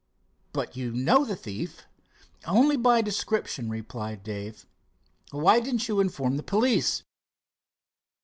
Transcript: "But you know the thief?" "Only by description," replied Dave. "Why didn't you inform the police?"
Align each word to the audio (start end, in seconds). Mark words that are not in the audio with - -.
"But 0.51 0.75
you 0.75 0.91
know 0.93 1.23
the 1.25 1.35
thief?" 1.35 1.83
"Only 2.47 2.75
by 2.75 3.03
description," 3.03 3.69
replied 3.69 4.23
Dave. 4.23 4.65
"Why 5.29 5.59
didn't 5.59 5.87
you 5.87 5.99
inform 5.99 6.37
the 6.37 6.41
police?" 6.41 7.03